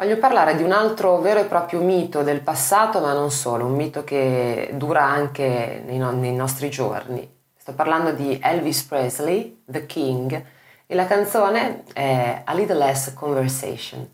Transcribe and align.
Voglio 0.00 0.16
parlare 0.16 0.56
di 0.56 0.62
un 0.62 0.72
altro 0.72 1.18
vero 1.18 1.40
e 1.40 1.44
proprio 1.44 1.82
mito 1.82 2.22
del 2.22 2.40
passato, 2.40 3.00
ma 3.00 3.12
non 3.12 3.30
solo, 3.30 3.66
un 3.66 3.74
mito 3.74 4.02
che 4.02 4.70
dura 4.72 5.04
anche 5.04 5.82
nei, 5.84 5.98
no- 5.98 6.10
nei 6.10 6.32
nostri 6.32 6.70
giorni. 6.70 7.30
Sto 7.54 7.74
parlando 7.74 8.12
di 8.12 8.40
Elvis 8.42 8.82
Presley, 8.84 9.62
The 9.66 9.84
King, 9.84 10.42
e 10.86 10.94
la 10.94 11.04
canzone 11.04 11.82
è 11.92 12.40
A 12.42 12.54
Little 12.54 12.78
Less 12.78 13.12
Conversation, 13.12 14.08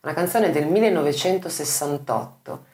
una 0.00 0.12
canzone 0.12 0.50
del 0.50 0.66
1968, 0.66 2.64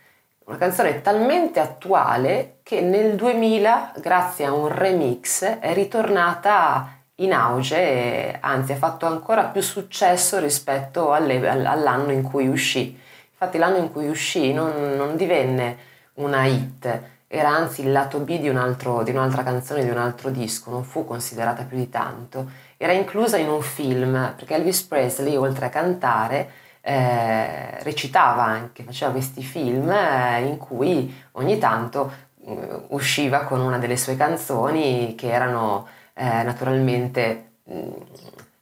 una 0.46 0.56
canzone 0.56 1.02
talmente 1.02 1.60
attuale 1.60 2.60
che 2.62 2.80
nel 2.80 3.14
2000, 3.14 3.92
grazie 3.98 4.46
a 4.46 4.54
un 4.54 4.68
remix, 4.68 5.44
è 5.44 5.74
ritornata 5.74 7.03
in 7.16 7.32
auge 7.32 8.38
anzi 8.40 8.72
ha 8.72 8.76
fatto 8.76 9.06
ancora 9.06 9.44
più 9.44 9.60
successo 9.60 10.38
rispetto 10.38 11.12
all'anno 11.12 12.10
in 12.10 12.22
cui 12.22 12.48
uscì. 12.48 12.98
Infatti 13.30 13.58
l'anno 13.58 13.76
in 13.76 13.92
cui 13.92 14.08
uscì 14.08 14.52
non, 14.52 14.94
non 14.96 15.16
divenne 15.16 15.76
una 16.14 16.44
hit, 16.46 17.02
era 17.26 17.48
anzi 17.48 17.82
il 17.82 17.90
lato 17.90 18.20
B 18.20 18.38
di, 18.38 18.48
un 18.48 18.56
altro, 18.56 19.02
di, 19.02 19.10
un'altra 19.10 19.42
canzone, 19.42 19.84
di 19.84 19.90
un 19.90 19.98
altro 19.98 20.30
disco, 20.30 20.70
non 20.70 20.84
fu 20.84 21.04
considerata 21.04 21.64
più 21.64 21.76
di 21.76 21.90
tanto. 21.90 22.48
Era 22.76 22.92
inclusa 22.92 23.36
in 23.38 23.48
un 23.48 23.60
film, 23.60 24.34
perché 24.36 24.54
Elvis 24.54 24.82
Presley, 24.82 25.34
oltre 25.34 25.66
a 25.66 25.68
cantare, 25.68 26.50
eh, 26.80 27.82
recitava 27.82 28.44
anche, 28.44 28.84
faceva 28.84 29.10
questi 29.10 29.42
film 29.42 29.90
eh, 29.90 30.42
in 30.42 30.58
cui 30.58 31.12
ogni 31.32 31.58
tanto 31.58 32.12
eh, 32.46 32.82
usciva 32.88 33.40
con 33.40 33.60
una 33.60 33.78
delle 33.78 33.96
sue 33.96 34.16
canzoni 34.16 35.14
che 35.16 35.30
erano 35.30 35.88
eh, 36.14 36.42
naturalmente 36.42 37.52
mh, 37.64 37.88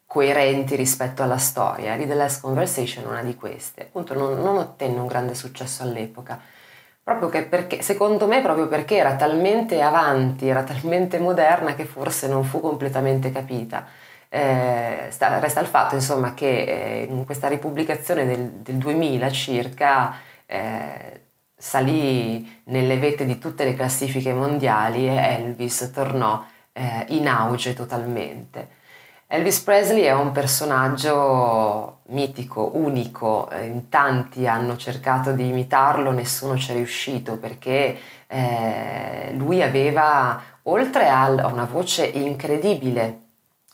coerenti 0.07 0.77
rispetto 0.77 1.23
alla 1.23 1.39
storia. 1.39 1.97
Read 1.97 2.09
the 2.09 2.15
Last 2.15 2.41
Conversation 2.43 3.05
è 3.05 3.09
una 3.09 3.23
di 3.23 3.35
queste. 3.35 3.83
Appunto 3.83 4.15
non, 4.15 4.41
non 4.41 4.57
ottenne 4.59 4.99
un 5.01 5.07
grande 5.07 5.35
successo 5.35 5.83
all'epoca. 5.83 6.41
Proprio 7.03 7.49
perché, 7.49 7.83
secondo 7.83 8.27
me, 8.27 8.43
proprio 8.43 8.69
perché 8.69 8.97
era 8.97 9.17
talmente 9.17 9.81
avanti, 9.83 10.49
era 10.49 10.63
talmente 10.63 11.19
moderna 11.19 11.75
che 11.75 11.85
forse 11.85 12.29
non 12.29 12.45
fu 12.45 12.61
completamente 12.61 13.33
capita. 13.33 13.87
Eh, 14.29 15.09
sta, 15.11 15.39
resta 15.41 15.61
il 15.61 15.67
fatto, 15.67 15.95
insomma, 15.95 16.35
che 16.35 17.03
eh, 17.03 17.07
in 17.11 17.25
questa 17.25 17.49
ripubblicazione 17.49 18.25
del, 18.27 18.51
del 18.51 18.77
2000 18.77 19.31
circa 19.31 20.15
eh, 20.47 21.21
salì 21.57 22.61
nelle 22.65 22.99
vette 22.99 23.25
di 23.25 23.39
tutte 23.39 23.65
le 23.65 23.75
classifiche 23.75 24.33
mondiali 24.33 25.09
e 25.09 25.17
Elvis 25.17 25.91
tornò 25.93 26.45
eh, 26.73 27.07
in 27.09 27.29
auge 27.29 27.75
totalmente. 27.75 28.81
Elvis 29.27 29.61
Presley 29.61 30.03
è 30.03 30.13
un 30.13 30.31
personaggio 30.31 32.01
mitico, 32.09 32.73
unico, 32.75 33.49
eh, 33.51 33.65
in 33.65 33.89
tanti 33.89 34.47
hanno 34.47 34.77
cercato 34.77 35.33
di 35.33 35.49
imitarlo, 35.49 36.11
nessuno 36.11 36.59
ci 36.59 36.73
è 36.73 36.75
riuscito 36.75 37.39
perché 37.39 37.99
eh, 38.27 39.33
lui 39.35 39.63
aveva, 39.63 40.39
oltre 40.65 41.09
a 41.09 41.47
una 41.47 41.65
voce 41.65 42.05
incredibile, 42.05 43.21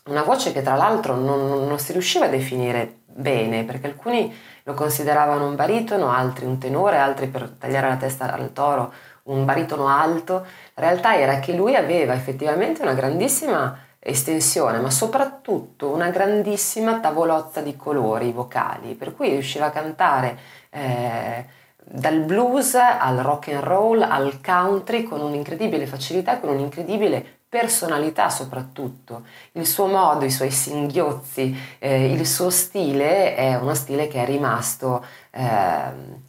una 0.09 0.23
voce 0.23 0.51
che 0.51 0.61
tra 0.61 0.75
l'altro 0.75 1.15
non, 1.15 1.67
non 1.67 1.79
si 1.79 1.91
riusciva 1.91 2.25
a 2.25 2.29
definire 2.29 2.97
bene 3.05 3.63
perché 3.63 3.87
alcuni 3.87 4.33
lo 4.63 4.73
consideravano 4.73 5.47
un 5.47 5.55
baritono, 5.55 6.11
altri 6.11 6.45
un 6.45 6.57
tenore, 6.57 6.97
altri 6.97 7.27
per 7.27 7.49
tagliare 7.57 7.87
la 7.87 7.95
testa 7.95 8.31
al 8.31 8.51
toro 8.53 8.93
un 9.23 9.45
baritono 9.45 9.87
alto, 9.87 10.45
la 10.75 10.87
realtà 10.87 11.15
era 11.15 11.39
che 11.39 11.53
lui 11.53 11.75
aveva 11.75 12.13
effettivamente 12.13 12.81
una 12.81 12.93
grandissima 12.93 13.77
estensione, 13.99 14.79
ma 14.79 14.89
soprattutto 14.89 15.89
una 15.89 16.09
grandissima 16.09 16.99
tavolozza 16.99 17.61
di 17.61 17.75
colori 17.75 18.31
vocali, 18.31 18.95
per 18.95 19.15
cui 19.15 19.29
riusciva 19.29 19.67
a 19.67 19.71
cantare 19.71 20.37
eh, 20.69 21.45
dal 21.77 22.19
blues 22.21 22.75
al 22.75 23.17
rock 23.17 23.49
and 23.49 23.63
roll 23.63 24.01
al 24.01 24.39
country 24.41 25.03
con 25.03 25.21
un'incredibile 25.21 25.85
facilità, 25.85 26.39
con 26.39 26.49
un'incredibile 26.49 27.38
personalità 27.49 28.29
soprattutto. 28.29 29.23
Il 29.53 29.65
suo 29.65 29.87
modo, 29.87 30.23
i 30.23 30.31
suoi 30.31 30.51
singhiozzi, 30.51 31.57
eh, 31.79 32.11
il 32.11 32.25
suo 32.27 32.51
stile 32.51 33.35
è 33.35 33.55
uno 33.55 33.73
stile 33.73 34.07
che 34.07 34.21
è 34.21 34.25
rimasto 34.25 35.03
eh, 35.31 36.27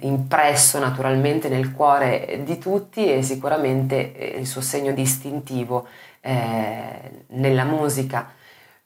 impresso 0.00 0.78
naturalmente 0.78 1.48
nel 1.48 1.72
cuore 1.72 2.42
di 2.44 2.58
tutti 2.58 3.10
e 3.10 3.22
sicuramente 3.22 4.14
eh, 4.14 4.38
il 4.40 4.46
suo 4.46 4.60
segno 4.60 4.92
distintivo 4.92 5.86
eh, 6.20 7.24
nella 7.28 7.64
musica. 7.64 8.28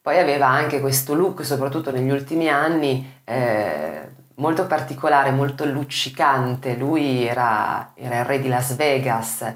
Poi 0.00 0.18
aveva 0.18 0.46
anche 0.46 0.80
questo 0.80 1.14
look, 1.14 1.44
soprattutto 1.44 1.90
negli 1.90 2.10
ultimi 2.10 2.48
anni, 2.48 3.20
eh, 3.24 4.08
molto 4.36 4.66
particolare, 4.66 5.30
molto 5.32 5.64
luccicante. 5.64 6.76
Lui 6.76 7.26
era, 7.26 7.92
era 7.94 8.20
il 8.20 8.24
re 8.24 8.40
di 8.40 8.48
Las 8.48 8.76
Vegas, 8.76 9.52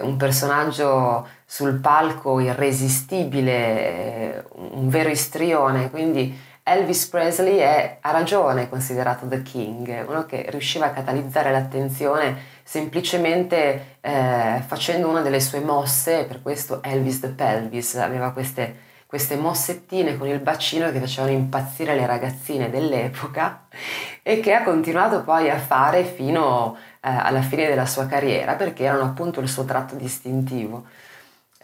un 0.00 0.16
personaggio 0.16 1.26
sul 1.44 1.80
palco 1.80 2.40
irresistibile, 2.40 3.52
eh, 3.52 4.44
un 4.52 4.88
vero 4.88 5.08
istrione, 5.10 5.90
quindi 5.90 6.50
Elvis 6.64 7.06
Presley 7.06 7.56
è 7.56 7.98
a 8.00 8.12
ragione 8.12 8.68
considerato 8.68 9.26
The 9.26 9.42
King, 9.42 10.04
uno 10.06 10.24
che 10.26 10.46
riusciva 10.48 10.86
a 10.86 10.90
catalizzare 10.90 11.50
l'attenzione 11.50 12.36
semplicemente 12.62 13.96
eh, 14.00 14.62
facendo 14.64 15.08
una 15.08 15.22
delle 15.22 15.40
sue 15.40 15.58
mosse, 15.58 16.24
per 16.24 16.40
questo 16.40 16.80
Elvis 16.82 17.18
the 17.18 17.28
Pelvis 17.28 17.96
aveva 17.96 18.30
queste, 18.30 18.76
queste 19.12 19.36
mossettine 19.36 20.16
con 20.16 20.26
il 20.26 20.38
bacino 20.38 20.90
che 20.90 20.98
facevano 20.98 21.34
impazzire 21.34 21.94
le 21.94 22.06
ragazzine 22.06 22.70
dell'epoca 22.70 23.64
e 24.24 24.40
che 24.40 24.54
ha 24.54 24.62
continuato 24.62 25.20
poi 25.22 25.50
a 25.50 25.58
fare 25.58 26.02
fino 26.02 26.78
eh, 27.02 27.10
alla 27.10 27.42
fine 27.42 27.68
della 27.68 27.84
sua 27.84 28.06
carriera 28.06 28.54
perché 28.54 28.84
erano 28.84 29.04
appunto 29.04 29.40
il 29.40 29.50
suo 29.50 29.66
tratto 29.66 29.96
distintivo. 29.96 30.86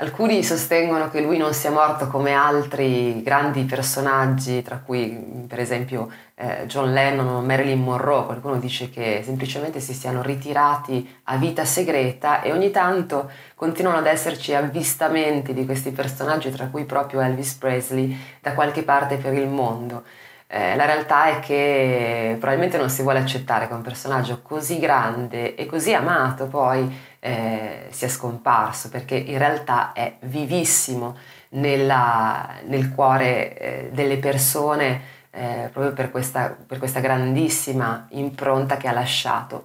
Alcuni 0.01 0.45
sostengono 0.45 1.11
che 1.11 1.21
lui 1.21 1.39
non 1.39 1.53
sia 1.53 1.73
morto 1.73 2.07
come 2.07 2.33
altri 2.33 3.21
grandi 3.21 3.65
personaggi, 3.65 4.63
tra 4.63 4.79
cui 4.79 5.45
per 5.49 5.59
esempio 5.59 6.09
eh, 6.37 6.67
John 6.67 6.93
Lennon 6.93 7.27
o 7.27 7.41
Marilyn 7.41 7.83
Monroe. 7.83 8.27
Qualcuno 8.27 8.59
dice 8.59 8.91
che 8.91 9.23
semplicemente 9.25 9.81
si 9.81 9.95
siano 9.95 10.23
ritirati 10.23 11.19
a 11.25 11.37
vita 11.37 11.65
segreta 11.65 12.43
e 12.43 12.53
ogni 12.53 12.71
tanto 12.71 13.29
continuano 13.57 13.99
ad 13.99 14.07
esserci 14.07 14.55
avvistamenti 14.55 15.53
di 15.53 15.65
questi 15.65 15.91
personaggi, 15.91 16.53
tra 16.53 16.69
cui 16.69 16.85
proprio 16.85 17.21
Elvis 17.21 17.55
Presley, 17.55 18.17
da 18.41 18.55
qualche 18.55 18.85
parte 18.85 19.17
per 19.17 19.33
il 19.33 19.49
mondo. 19.49 20.05
Eh, 20.51 20.77
la 20.77 20.87
realtà 20.87 21.27
è 21.27 21.41
che 21.41 22.37
probabilmente 22.39 22.79
non 22.79 22.89
si 22.89 23.03
vuole 23.03 23.19
accettare 23.19 23.69
che 23.69 23.75
un 23.75 23.83
personaggio 23.83 24.41
così 24.41 24.79
grande 24.79 25.55
e 25.55 25.67
così 25.67 25.93
amato 25.93 26.47
poi 26.47 26.91
eh, 27.21 27.89
sia 27.91 28.09
scomparso, 28.09 28.89
perché 28.89 29.15
in 29.15 29.37
realtà 29.37 29.93
è 29.93 30.17
vivissimo 30.21 31.17
nella, 31.51 32.61
nel 32.65 32.95
cuore 32.95 33.59
eh, 33.59 33.91
delle 33.93 34.17
persone 34.17 35.17
eh, 35.31 35.69
proprio 35.71 35.93
per 35.93 36.11
questa, 36.11 36.57
per 36.67 36.79
questa 36.79 37.01
grandissima 37.01 38.07
impronta 38.13 38.79
che 38.79 38.89
ha 38.89 38.93
lasciato. 38.93 39.65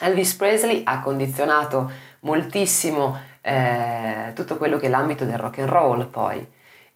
Elvis 0.00 0.34
Presley 0.34 0.82
ha 0.84 1.00
condizionato 1.00 1.90
moltissimo 2.20 3.18
eh, 3.40 4.30
tutto 4.34 4.56
quello 4.56 4.78
che 4.78 4.86
è 4.86 4.90
l'ambito 4.90 5.24
del 5.24 5.38
rock 5.38 5.58
and 5.58 5.68
roll 5.68 6.06
poi. 6.06 6.46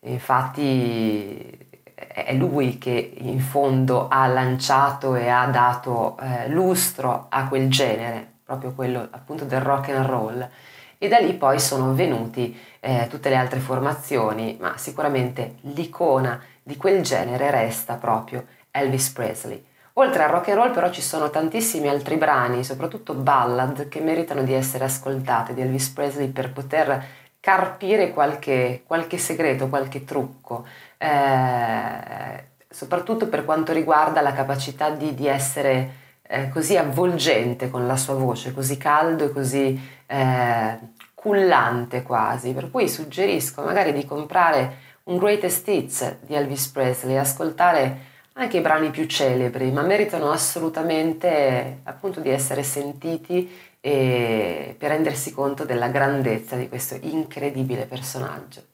Infatti 0.01 1.68
è 2.07 2.33
lui 2.35 2.79
che 2.79 3.15
in 3.19 3.41
fondo 3.41 4.09
ha 4.09 4.27
lanciato 4.29 5.17
e 5.17 5.29
ha 5.29 5.47
dato 5.47 6.17
eh, 6.21 6.49
lustro 6.49 7.27
a 7.29 7.49
quel 7.49 7.69
genere 7.69 8.37
proprio 8.45 8.73
quello 8.73 9.07
appunto 9.11 9.45
del 9.45 9.61
rock 9.61 9.91
and 9.91 10.07
roll. 10.07 10.49
E 10.97 11.09
da 11.09 11.19
lì 11.19 11.35
poi 11.35 11.61
sono 11.61 11.93
venuti 11.93 12.59
eh, 12.81 13.07
tutte 13.11 13.29
le 13.29 13.37
altre 13.37 13.61
formazioni, 13.61 14.57
ma 14.59 14.77
sicuramente 14.79 15.57
l'icona 15.61 16.41
di 16.63 16.77
quel 16.77 17.03
genere 17.03 17.51
resta 17.51 17.95
proprio 17.95 18.47
Elvis 18.71 19.11
Presley. 19.11 19.65
Oltre 19.95 20.23
al 20.23 20.31
rock 20.31 20.49
and 20.49 20.59
roll 20.59 20.73
però 20.73 20.91
ci 20.91 21.03
sono 21.03 21.29
tantissimi 21.29 21.89
altri 21.89 22.17
brani, 22.17 22.65
soprattutto 22.65 23.15
ballad, 23.15 23.89
che 23.89 24.01
meritano 24.01 24.43
di 24.43 24.55
essere 24.55 24.85
ascoltate 24.85 25.55
di 25.55 25.61
Elvis 25.61 25.89
Presley 25.91 26.29
per 26.29 26.53
poter 26.53 27.05
carpire 27.49 28.13
qualche, 28.13 28.83
qualche 28.87 29.17
segreto, 29.17 29.69
qualche 29.69 30.05
trucco, 30.05 30.67
eh, 30.99 32.45
soprattutto 32.69 33.27
per 33.29 33.47
quanto 33.47 33.73
riguarda 33.73 34.21
la 34.21 34.35
capacità 34.35 34.91
di, 34.91 35.15
di 35.15 35.27
essere 35.27 35.93
eh, 36.25 36.51
così 36.51 36.77
avvolgente 36.77 37.71
con 37.71 37.87
la 37.87 37.97
sua 37.97 38.13
voce, 38.13 38.53
così 38.53 38.77
caldo 38.77 39.25
e 39.25 39.33
così 39.33 39.81
eh, 40.05 40.79
cullante 41.15 42.03
quasi, 42.03 42.53
per 42.53 42.71
cui 42.71 42.87
suggerisco 42.87 43.63
magari 43.63 43.95
di 43.95 44.05
comprare 44.05 44.77
un 45.05 45.17
Greatest 45.17 45.67
Hits 45.69 46.17
di 46.27 46.35
Elvis 46.35 46.67
Presley, 46.69 47.17
ascoltare 47.17 48.17
anche 48.35 48.59
i 48.59 48.61
brani 48.61 48.91
più 48.91 49.07
celebri, 49.07 49.73
ma 49.73 49.81
meritano 49.81 50.31
assolutamente 50.31 51.79
appunto 51.85 52.21
di 52.21 52.29
essere 52.29 52.63
sentiti 52.63 53.51
per 53.81 54.89
rendersi 54.91 55.33
conto 55.33 55.65
della 55.65 55.89
grandezza 55.89 56.57
di 56.57 56.69
questo 56.69 56.97
incredibile 57.01 57.87
personaggio. 57.87 58.68